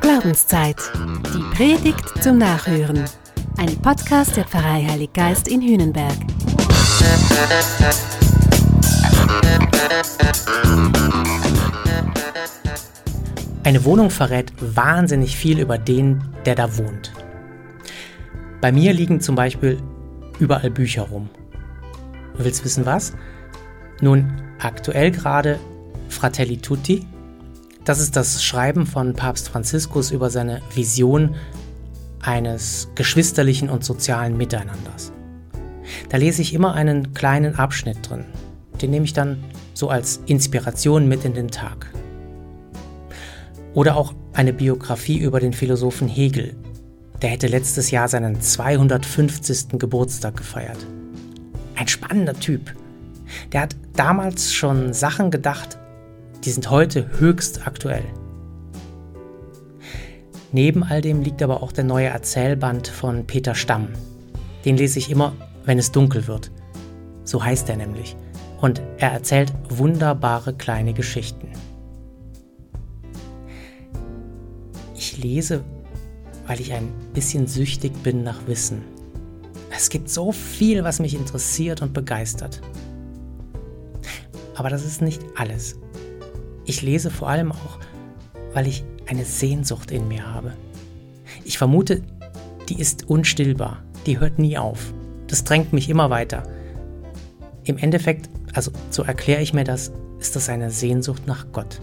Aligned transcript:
Glaubenszeit. 0.00 0.76
Die 1.32 1.56
Predigt 1.56 2.20
zum 2.20 2.38
Nachhören. 2.38 3.04
Ein 3.58 3.76
Podcast 3.80 4.36
der 4.36 4.44
Pfarrei 4.44 4.84
Heilig 4.88 5.12
Geist 5.12 5.46
in 5.46 5.62
Hühnenberg. 5.62 6.16
Eine 13.62 13.84
Wohnung 13.84 14.10
verrät 14.10 14.52
wahnsinnig 14.60 15.36
viel 15.36 15.60
über 15.60 15.78
den, 15.78 16.24
der 16.44 16.56
da 16.56 16.76
wohnt. 16.76 17.12
Bei 18.60 18.72
mir 18.72 18.92
liegen 18.92 19.20
zum 19.20 19.36
Beispiel 19.36 19.80
überall 20.40 20.70
Bücher 20.70 21.02
rum. 21.02 21.28
Du 22.36 22.44
willst 22.44 22.64
wissen 22.64 22.84
was? 22.84 23.12
Nun, 24.00 24.42
aktuell 24.58 25.12
gerade 25.12 25.60
Fratelli 26.08 26.56
Tutti. 26.56 27.06
Das 27.90 27.98
ist 27.98 28.14
das 28.14 28.44
Schreiben 28.44 28.86
von 28.86 29.14
Papst 29.14 29.48
Franziskus 29.48 30.12
über 30.12 30.30
seine 30.30 30.62
Vision 30.72 31.34
eines 32.20 32.88
geschwisterlichen 32.94 33.68
und 33.68 33.84
sozialen 33.84 34.36
Miteinanders. 34.36 35.10
Da 36.08 36.16
lese 36.16 36.40
ich 36.40 36.54
immer 36.54 36.74
einen 36.74 37.14
kleinen 37.14 37.56
Abschnitt 37.56 38.08
drin. 38.08 38.26
Den 38.80 38.92
nehme 38.92 39.06
ich 39.06 39.12
dann 39.12 39.42
so 39.74 39.88
als 39.88 40.20
Inspiration 40.26 41.08
mit 41.08 41.24
in 41.24 41.34
den 41.34 41.48
Tag. 41.48 41.90
Oder 43.74 43.96
auch 43.96 44.14
eine 44.34 44.52
Biografie 44.52 45.18
über 45.18 45.40
den 45.40 45.52
Philosophen 45.52 46.06
Hegel. 46.06 46.54
Der 47.22 47.30
hätte 47.30 47.48
letztes 47.48 47.90
Jahr 47.90 48.06
seinen 48.06 48.40
250. 48.40 49.80
Geburtstag 49.80 50.36
gefeiert. 50.36 50.86
Ein 51.74 51.88
spannender 51.88 52.38
Typ. 52.38 52.72
Der 53.50 53.62
hat 53.62 53.74
damals 53.96 54.52
schon 54.52 54.92
Sachen 54.92 55.32
gedacht, 55.32 55.76
die 56.44 56.50
sind 56.50 56.70
heute 56.70 57.18
höchst 57.18 57.66
aktuell. 57.66 58.04
Neben 60.52 60.82
all 60.82 61.00
dem 61.00 61.22
liegt 61.22 61.42
aber 61.42 61.62
auch 61.62 61.72
der 61.72 61.84
neue 61.84 62.08
Erzählband 62.08 62.88
von 62.88 63.26
Peter 63.26 63.54
Stamm. 63.54 63.88
Den 64.64 64.76
lese 64.76 64.98
ich 64.98 65.10
immer, 65.10 65.34
wenn 65.64 65.78
es 65.78 65.92
dunkel 65.92 66.26
wird. 66.26 66.50
So 67.24 67.44
heißt 67.44 67.68
er 67.68 67.76
nämlich. 67.76 68.16
Und 68.60 68.82
er 68.98 69.12
erzählt 69.12 69.52
wunderbare 69.68 70.54
kleine 70.54 70.92
Geschichten. 70.92 71.48
Ich 74.96 75.22
lese, 75.22 75.62
weil 76.46 76.60
ich 76.60 76.72
ein 76.72 76.88
bisschen 77.14 77.46
süchtig 77.46 78.02
bin 78.02 78.22
nach 78.22 78.46
Wissen. 78.46 78.82
Es 79.70 79.88
gibt 79.88 80.10
so 80.10 80.32
viel, 80.32 80.84
was 80.84 80.98
mich 80.98 81.14
interessiert 81.14 81.80
und 81.80 81.92
begeistert. 81.92 82.60
Aber 84.56 84.68
das 84.68 84.84
ist 84.84 85.00
nicht 85.00 85.22
alles. 85.36 85.78
Ich 86.70 86.82
lese 86.82 87.10
vor 87.10 87.28
allem 87.28 87.50
auch, 87.50 87.80
weil 88.52 88.68
ich 88.68 88.84
eine 89.08 89.24
Sehnsucht 89.24 89.90
in 89.90 90.06
mir 90.06 90.32
habe. 90.32 90.52
Ich 91.44 91.58
vermute, 91.58 92.00
die 92.68 92.78
ist 92.78 93.10
unstillbar, 93.10 93.82
die 94.06 94.20
hört 94.20 94.38
nie 94.38 94.56
auf. 94.56 94.94
Das 95.26 95.42
drängt 95.42 95.72
mich 95.72 95.88
immer 95.88 96.10
weiter. 96.10 96.44
Im 97.64 97.76
Endeffekt, 97.76 98.30
also 98.54 98.70
so 98.88 99.02
erkläre 99.02 99.42
ich 99.42 99.52
mir 99.52 99.64
das, 99.64 99.90
ist 100.20 100.36
das 100.36 100.48
eine 100.48 100.70
Sehnsucht 100.70 101.26
nach 101.26 101.46
Gott. 101.50 101.80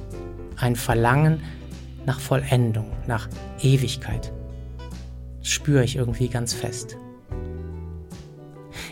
Ein 0.55 0.77
Verlangen 0.77 1.41
nach 2.05 2.21
Vollendung, 2.21 2.89
nach 3.07 3.27
Ewigkeit. 3.61 4.31
Das 5.39 5.49
spüre 5.49 5.83
ich 5.83 5.97
irgendwie 5.97 6.29
ganz 6.29 6.53
fest. 6.53 6.95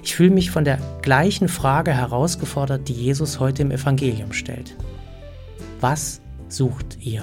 Ich 0.04 0.14
fühle 0.14 0.32
mich 0.32 0.52
von 0.52 0.66
der 0.66 0.78
gleichen 1.02 1.48
Frage 1.48 1.94
herausgefordert, 1.94 2.90
die 2.90 2.94
Jesus 2.94 3.40
heute 3.40 3.62
im 3.62 3.72
Evangelium 3.72 4.34
stellt. 4.34 4.76
Was 5.88 6.20
sucht 6.50 6.98
ihr? 7.00 7.22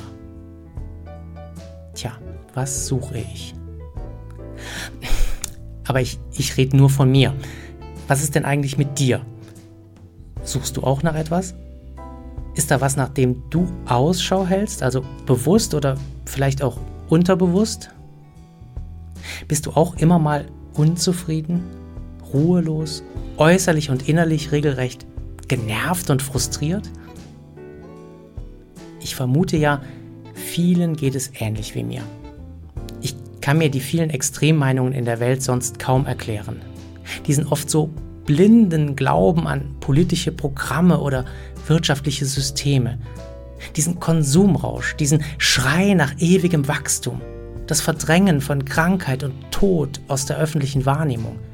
Tja, 1.94 2.12
was 2.54 2.86
suche 2.86 3.18
ich? 3.18 3.56
Aber 5.88 6.00
ich, 6.00 6.20
ich 6.34 6.56
rede 6.56 6.76
nur 6.76 6.88
von 6.88 7.10
mir. 7.10 7.34
Was 8.06 8.22
ist 8.22 8.36
denn 8.36 8.44
eigentlich 8.44 8.78
mit 8.78 9.00
dir? 9.00 9.26
Suchst 10.44 10.76
du 10.76 10.84
auch 10.84 11.02
nach 11.02 11.16
etwas? 11.16 11.56
Ist 12.54 12.70
da 12.70 12.80
was, 12.80 12.94
nach 12.94 13.08
dem 13.08 13.42
du 13.50 13.66
Ausschau 13.86 14.46
hältst, 14.46 14.84
also 14.84 15.04
bewusst 15.26 15.74
oder 15.74 15.96
vielleicht 16.24 16.62
auch 16.62 16.78
unterbewusst? 17.08 17.90
Bist 19.48 19.66
du 19.66 19.72
auch 19.72 19.96
immer 19.96 20.20
mal 20.20 20.46
unzufrieden 20.74 21.64
ruhelos, 22.32 23.02
äußerlich 23.38 23.90
und 23.90 24.08
innerlich 24.08 24.52
regelrecht 24.52 25.04
genervt 25.48 26.10
und 26.10 26.22
frustriert? 26.22 26.88
Ich 29.12 29.16
vermute 29.16 29.58
ja, 29.58 29.82
vielen 30.32 30.96
geht 30.96 31.14
es 31.14 31.32
ähnlich 31.38 31.74
wie 31.74 31.84
mir. 31.84 32.00
Ich 33.02 33.14
kann 33.42 33.58
mir 33.58 33.70
die 33.70 33.80
vielen 33.80 34.08
Extremmeinungen 34.08 34.94
in 34.94 35.04
der 35.04 35.20
Welt 35.20 35.42
sonst 35.42 35.78
kaum 35.78 36.06
erklären. 36.06 36.62
Diesen 37.26 37.46
oft 37.46 37.68
so 37.68 37.90
blinden 38.24 38.96
Glauben 38.96 39.46
an 39.46 39.76
politische 39.80 40.32
Programme 40.32 40.98
oder 40.98 41.26
wirtschaftliche 41.66 42.24
Systeme, 42.24 42.98
diesen 43.76 44.00
Konsumrausch, 44.00 44.96
diesen 44.96 45.22
Schrei 45.36 45.92
nach 45.92 46.14
ewigem 46.18 46.66
Wachstum, 46.66 47.20
das 47.66 47.82
Verdrängen 47.82 48.40
von 48.40 48.64
Krankheit 48.64 49.24
und 49.24 49.34
Tod 49.50 50.00
aus 50.08 50.24
der 50.24 50.38
öffentlichen 50.38 50.86
Wahrnehmung– 50.86 51.38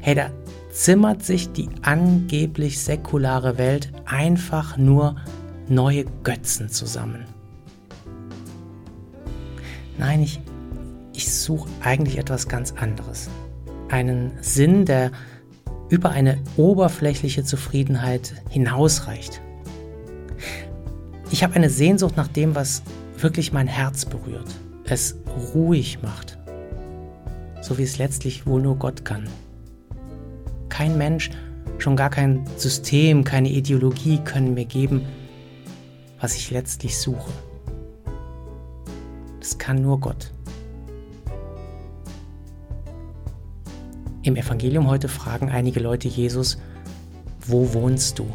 Hey, 0.00 0.16
da 0.16 0.30
zimmert 0.72 1.22
sich 1.22 1.52
die 1.52 1.68
angeblich 1.82 2.82
säkulare 2.82 3.58
Welt 3.58 3.92
einfach 4.04 4.76
nur 4.76 5.16
neue 5.74 6.04
Götzen 6.22 6.68
zusammen. 6.68 7.24
Nein, 9.98 10.22
ich, 10.22 10.40
ich 11.12 11.32
suche 11.32 11.68
eigentlich 11.82 12.18
etwas 12.18 12.48
ganz 12.48 12.72
anderes. 12.72 13.28
Einen 13.88 14.32
Sinn, 14.40 14.84
der 14.84 15.12
über 15.88 16.10
eine 16.10 16.38
oberflächliche 16.56 17.44
Zufriedenheit 17.44 18.34
hinausreicht. 18.48 19.40
Ich 21.30 21.42
habe 21.42 21.54
eine 21.54 21.70
Sehnsucht 21.70 22.16
nach 22.16 22.28
dem, 22.28 22.54
was 22.54 22.82
wirklich 23.18 23.52
mein 23.52 23.66
Herz 23.66 24.04
berührt, 24.04 24.48
es 24.84 25.16
ruhig 25.54 26.02
macht, 26.02 26.38
so 27.60 27.78
wie 27.78 27.82
es 27.82 27.98
letztlich 27.98 28.46
wohl 28.46 28.60
nur 28.60 28.76
Gott 28.76 29.04
kann 29.04 29.28
kein 30.72 30.96
Mensch, 30.96 31.30
schon 31.78 31.96
gar 31.96 32.08
kein 32.08 32.44
System, 32.56 33.24
keine 33.24 33.50
Ideologie 33.50 34.18
können 34.24 34.54
mir 34.54 34.64
geben, 34.64 35.02
was 36.22 36.36
ich 36.36 36.52
letztlich 36.52 36.96
suche. 36.98 37.32
Das 39.40 39.58
kann 39.58 39.82
nur 39.82 39.98
Gott. 39.98 40.32
Im 44.22 44.36
Evangelium 44.36 44.86
heute 44.86 45.08
fragen 45.08 45.50
einige 45.50 45.80
Leute 45.80 46.06
Jesus, 46.06 46.58
wo 47.44 47.74
wohnst 47.74 48.20
du? 48.20 48.26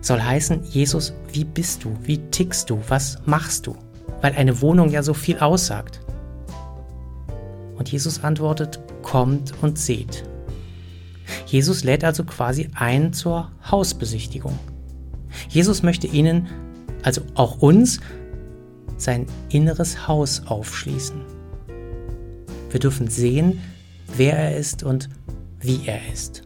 Soll 0.00 0.22
heißen, 0.22 0.64
Jesus, 0.64 1.12
wie 1.30 1.44
bist 1.44 1.84
du? 1.84 1.94
Wie 2.02 2.18
tickst 2.30 2.70
du? 2.70 2.80
Was 2.88 3.18
machst 3.26 3.66
du? 3.66 3.76
Weil 4.22 4.32
eine 4.32 4.62
Wohnung 4.62 4.88
ja 4.88 5.02
so 5.02 5.12
viel 5.12 5.38
aussagt. 5.38 6.00
Und 7.76 7.92
Jesus 7.92 8.24
antwortet, 8.24 8.80
kommt 9.02 9.52
und 9.62 9.78
seht. 9.78 10.24
Jesus 11.46 11.84
lädt 11.84 12.02
also 12.02 12.24
quasi 12.24 12.70
ein 12.74 13.12
zur 13.12 13.50
Hausbesichtigung. 13.70 14.58
Jesus 15.48 15.82
möchte 15.82 16.06
ihnen, 16.06 16.48
also 17.02 17.22
auch 17.34 17.60
uns, 17.60 18.00
sein 18.96 19.26
inneres 19.50 20.06
Haus 20.08 20.42
aufschließen. 20.46 21.20
Wir 22.70 22.80
dürfen 22.80 23.08
sehen, 23.08 23.60
wer 24.16 24.38
er 24.38 24.56
ist 24.56 24.82
und 24.82 25.08
wie 25.60 25.80
er 25.86 26.00
ist. 26.12 26.42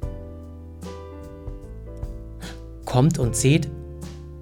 Kommt 2.85 3.19
und 3.19 3.37
seht, 3.37 3.69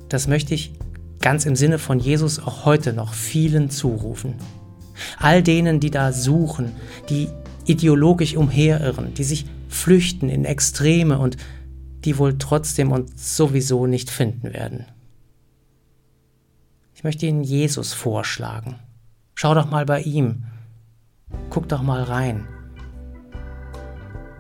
das 0.09 0.29
möchte 0.29 0.55
ich 0.55 0.73
ganz 1.21 1.47
im 1.47 1.57
Sinne 1.57 1.79
von 1.79 1.99
Jesus 1.99 2.39
auch 2.39 2.65
heute 2.65 2.93
noch 2.93 3.13
vielen 3.13 3.71
zurufen. 3.71 4.35
All 5.19 5.43
denen, 5.43 5.81
die 5.81 5.91
da 5.91 6.13
suchen, 6.13 6.73
die 7.09 7.29
ideologisch 7.65 8.37
umherirren, 8.37 9.15
die 9.15 9.25
sich 9.25 9.47
flüchten 9.69 10.29
in 10.29 10.45
Extreme 10.45 11.19
und 11.19 11.37
die 12.07 12.19
wohl 12.19 12.39
trotzdem 12.39 12.93
uns 12.93 13.37
sowieso 13.37 13.87
nicht 13.87 14.11
finden 14.11 14.55
werden. 14.55 14.87
Ich 16.95 17.03
möchte 17.03 17.27
Ihnen 17.27 17.43
Jesus 17.43 17.93
vorschlagen. 17.93 18.77
Schau 19.35 19.55
doch 19.55 19.71
mal 19.71 19.85
bei 19.85 20.01
ihm. 20.01 20.45
Guck 21.51 21.69
doch 21.69 21.83
mal 21.83 22.03
rein. 22.05 22.47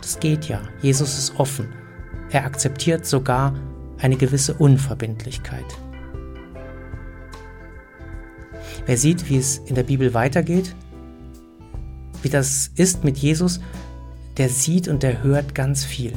Das 0.01 0.21
geht 0.21 0.49
ja. 0.49 0.63
Jesus 0.81 1.19
ist 1.19 1.41
offen. 1.41 1.69
Er 2.31 2.45
akzeptiert 2.45 3.05
sogar 3.05 3.55
eine 3.99 4.17
gewisse 4.17 4.55
Unverbindlichkeit. 4.55 5.67
Wer 8.87 8.97
sieht, 8.97 9.29
wie 9.29 9.39
es 9.39 9.59
in 9.59 9.75
der 9.75 9.83
Bibel 9.83 10.15
weitergeht, 10.15 10.77
wie 12.23 12.31
das 12.31 12.71
ist 12.77 13.03
mit 13.03 13.19
Jesus, 13.19 13.61
der 14.37 14.51
sieht 14.51 14.87
und 14.87 15.03
der 15.03 15.25
hört 15.25 15.55
ganz 15.55 15.85
viel. 15.85 16.13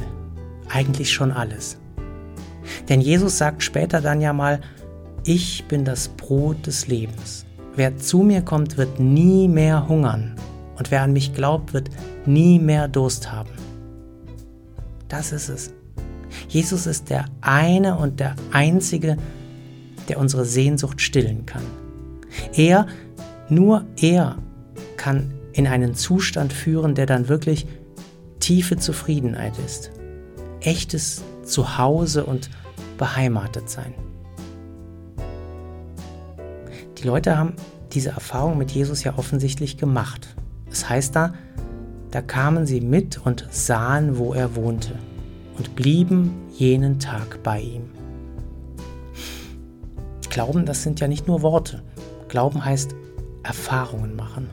Eigentlich 0.72 1.12
schon 1.12 1.32
alles. 1.32 1.78
Denn 2.88 3.00
Jesus 3.00 3.38
sagt 3.38 3.62
später 3.62 4.00
dann 4.00 4.20
ja 4.20 4.32
mal, 4.32 4.60
ich 5.24 5.64
bin 5.68 5.84
das 5.84 6.08
Brot 6.08 6.66
des 6.66 6.86
Lebens. 6.86 7.44
Wer 7.76 7.96
zu 7.96 8.18
mir 8.18 8.42
kommt, 8.42 8.76
wird 8.76 9.00
nie 9.00 9.48
mehr 9.48 9.88
hungern. 9.88 10.34
Und 10.78 10.90
wer 10.90 11.02
an 11.02 11.12
mich 11.12 11.34
glaubt, 11.34 11.74
wird 11.74 11.90
nie 12.24 12.58
mehr 12.58 12.88
Durst 12.88 13.30
haben. 13.30 13.50
Das 15.08 15.32
ist 15.32 15.48
es. 15.48 15.72
Jesus 16.48 16.86
ist 16.86 17.10
der 17.10 17.26
eine 17.40 17.96
und 17.96 18.20
der 18.20 18.36
einzige, 18.52 19.16
der 20.08 20.18
unsere 20.18 20.44
Sehnsucht 20.44 21.00
stillen 21.00 21.46
kann. 21.46 21.64
Er, 22.54 22.86
nur 23.48 23.84
er, 24.00 24.38
kann 24.96 25.32
in 25.52 25.66
einen 25.66 25.94
Zustand 25.94 26.52
führen, 26.52 26.94
der 26.94 27.06
dann 27.06 27.28
wirklich 27.28 27.66
tiefe 28.38 28.76
Zufriedenheit 28.76 29.54
ist. 29.64 29.90
Echtes 30.60 31.22
Zuhause 31.44 32.24
und 32.24 32.50
beheimatet 32.98 33.70
sein. 33.70 33.94
Die 36.98 37.06
Leute 37.06 37.38
haben 37.38 37.54
diese 37.92 38.10
Erfahrung 38.10 38.58
mit 38.58 38.70
Jesus 38.70 39.02
ja 39.04 39.16
offensichtlich 39.16 39.78
gemacht. 39.78 40.36
Es 40.70 40.80
das 40.80 40.90
heißt 40.90 41.16
da, 41.16 41.34
da 42.10 42.20
kamen 42.20 42.66
sie 42.66 42.80
mit 42.80 43.24
und 43.24 43.46
sahen, 43.50 44.18
wo 44.18 44.34
er 44.34 44.54
wohnte 44.54 44.94
und 45.56 45.76
blieben 45.76 46.32
jenen 46.52 46.98
Tag 46.98 47.42
bei 47.42 47.60
ihm. 47.60 47.90
Glauben, 50.28 50.66
das 50.66 50.82
sind 50.82 51.00
ja 51.00 51.08
nicht 51.08 51.26
nur 51.26 51.42
Worte. 51.42 51.82
Glauben 52.28 52.64
heißt 52.64 52.94
Erfahrungen 53.42 54.14
machen. 54.14 54.48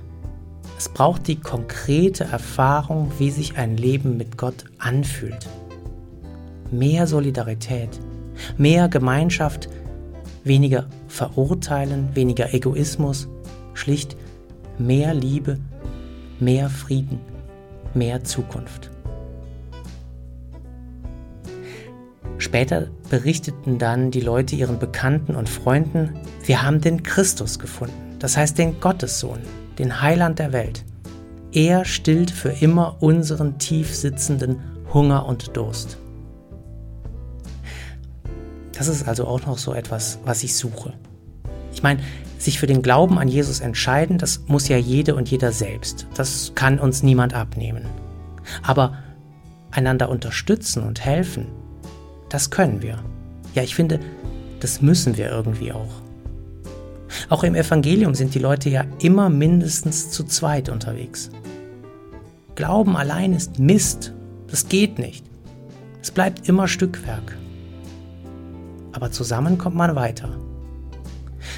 Es 0.78 0.90
braucht 0.90 1.28
die 1.28 1.40
konkrete 1.40 2.24
Erfahrung, 2.24 3.12
wie 3.18 3.32
sich 3.32 3.58
ein 3.58 3.78
Leben 3.78 4.18
mit 4.18 4.38
Gott 4.38 4.66
anfühlt. 4.78 5.48
Mehr 6.72 7.08
Solidarität, 7.08 8.00
mehr 8.58 8.88
Gemeinschaft, 8.90 9.70
weniger 10.44 10.88
Verurteilen, 11.08 12.10
weniger 12.14 12.54
Egoismus, 12.54 13.28
schlicht 13.74 14.18
mehr 14.78 15.14
Liebe, 15.14 15.60
mehr 16.40 16.70
Frieden, 16.70 17.20
mehr 17.94 18.24
Zukunft. 18.24 18.92
Später 22.38 22.88
berichteten 23.10 23.80
dann 23.80 24.12
die 24.12 24.22
Leute 24.22 24.56
ihren 24.56 24.80
Bekannten 24.80 25.36
und 25.36 25.50
Freunden, 25.50 26.14
wir 26.46 26.62
haben 26.62 26.82
den 26.82 27.04
Christus 27.04 27.58
gefunden, 27.60 28.16
das 28.20 28.38
heißt 28.38 28.58
den 28.58 28.80
Gottessohn, 28.80 29.40
den 29.80 30.02
Heiland 30.02 30.40
der 30.40 30.54
Welt. 30.54 30.86
Er 31.52 31.86
stillt 31.86 32.30
für 32.30 32.50
immer 32.50 32.98
unseren 33.02 33.58
tief 33.58 33.96
sitzenden 33.96 34.60
Hunger 34.94 35.26
und 35.26 35.58
Durst. 35.58 35.98
Das 38.78 38.88
ist 38.88 39.08
also 39.08 39.26
auch 39.26 39.46
noch 39.46 39.58
so 39.58 39.74
etwas, 39.74 40.20
was 40.24 40.44
ich 40.44 40.56
suche. 40.56 40.94
Ich 41.74 41.82
meine, 41.82 42.00
sich 42.38 42.60
für 42.60 42.68
den 42.68 42.84
Glauben 42.84 43.18
an 43.18 43.28
Jesus 43.28 43.60
entscheiden, 43.60 44.20
das 44.20 44.44
muss 44.48 44.68
ja 44.68 44.78
jede 44.78 45.16
und 45.16 45.30
jeder 45.30 45.52
selbst. 45.52 46.08
Das 46.14 46.52
kann 46.54 46.78
uns 46.78 47.02
niemand 47.02 47.34
abnehmen. 47.34 47.86
Aber 48.62 48.98
einander 49.72 50.10
unterstützen 50.10 50.84
und 50.84 51.04
helfen, 51.04 51.48
das 52.30 52.52
können 52.52 52.84
wir. 52.84 53.00
Ja, 53.56 53.64
ich 53.64 53.74
finde, 53.74 54.00
das 54.60 54.82
müssen 54.82 55.18
wir 55.18 55.30
irgendwie 55.30 55.72
auch. 55.72 56.02
Auch 57.30 57.44
im 57.44 57.56
Evangelium 57.56 58.14
sind 58.14 58.36
die 58.36 58.40
Leute 58.40 58.70
ja 58.70 58.86
immer 59.00 59.30
mindestens 59.30 60.12
zu 60.12 60.24
zweit 60.24 60.70
unterwegs. 60.70 61.32
Glauben 62.54 62.96
allein 62.96 63.34
ist 63.34 63.60
Mist. 63.60 64.14
Das 64.48 64.70
geht 64.70 65.00
nicht. 65.00 65.26
Es 66.02 66.12
bleibt 66.12 66.48
immer 66.48 66.68
Stückwerk 66.68 67.38
aber 68.98 69.12
zusammen 69.12 69.60
kommt 69.60 69.76
man 69.76 69.96
weiter. 69.96 70.28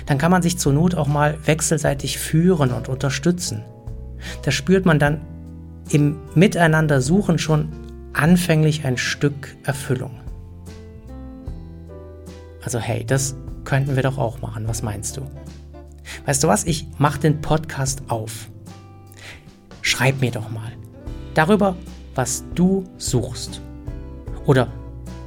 Dann 0.06 0.18
kann 0.18 0.30
man 0.30 0.41
sich 0.41 0.57
zur 0.57 0.74
Not 0.74 0.94
auch 0.94 1.07
mal 1.07 1.38
wechselseitig 1.45 2.19
führen 2.19 2.74
und 2.74 2.89
unterstützen. 2.89 3.63
Da 4.44 4.51
spürt 4.51 4.86
man 4.86 5.00
dann 5.00 5.21
im 5.89 6.18
Miteinander 6.36 7.01
suchen 7.01 7.39
schon 7.39 7.69
anfänglich 8.12 8.83
ein 8.83 8.97
Stück 8.97 9.56
Erfüllung. 9.63 10.19
Also 12.62 12.77
hey, 12.77 13.06
das 13.06 13.36
könnten 13.63 13.95
wir 13.95 14.03
doch 14.03 14.18
auch 14.18 14.41
machen. 14.41 14.68
Was 14.68 14.83
meinst 14.83 15.15
du? 15.15 15.21
Weißt 16.25 16.44
du 16.44 16.50
was? 16.50 16.65
Ich 16.65 16.88
mache 16.97 17.21
den 17.21 17.39
Podcast 17.39 18.03
auf. 18.09 18.50
Schreib 19.81 20.19
mir 20.19 20.31
doch 20.31 20.50
mal 20.50 20.74
darüber, 21.36 21.77
was 22.15 22.44
du 22.53 22.83
suchst. 22.97 23.62
Oder 24.45 24.68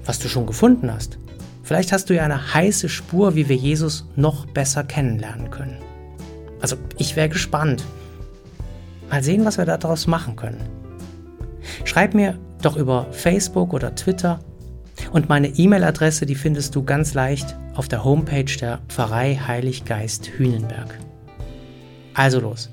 was 0.04 0.18
du 0.18 0.28
schon 0.28 0.44
gefunden 0.44 0.92
hast. 0.92 1.16
Vielleicht 1.72 1.92
hast 1.92 2.10
du 2.10 2.14
ja 2.14 2.24
eine 2.24 2.52
heiße 2.52 2.90
Spur, 2.90 3.34
wie 3.34 3.48
wir 3.48 3.56
Jesus 3.56 4.04
noch 4.14 4.44
besser 4.44 4.84
kennenlernen 4.84 5.50
können. 5.50 5.78
Also 6.60 6.76
ich 6.98 7.16
wäre 7.16 7.30
gespannt. 7.30 7.82
Mal 9.08 9.22
sehen, 9.22 9.46
was 9.46 9.56
wir 9.56 9.64
daraus 9.64 10.06
machen 10.06 10.36
können. 10.36 10.60
Schreib 11.86 12.12
mir 12.12 12.38
doch 12.60 12.76
über 12.76 13.06
Facebook 13.12 13.72
oder 13.72 13.94
Twitter 13.94 14.40
und 15.12 15.30
meine 15.30 15.48
E-Mail-Adresse, 15.48 16.26
die 16.26 16.34
findest 16.34 16.74
du 16.74 16.84
ganz 16.84 17.14
leicht 17.14 17.56
auf 17.72 17.88
der 17.88 18.04
Homepage 18.04 18.54
der 18.60 18.80
Pfarrei 18.88 19.36
Heiliggeist 19.36 20.30
Hünenberg. 20.36 20.98
Also 22.12 22.38
los, 22.38 22.68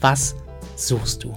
was 0.00 0.36
suchst 0.76 1.24
du? 1.24 1.36